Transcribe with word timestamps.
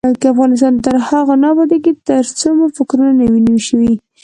افغانستان 0.33 0.73
تر 0.85 0.95
هغو 1.07 1.33
نه 1.41 1.47
ابادیږي، 1.53 1.91
ترڅو 2.07 2.47
مو 2.57 2.65
فکرونه 2.77 3.11
نوي 3.21 3.41
نشي. 3.47 3.89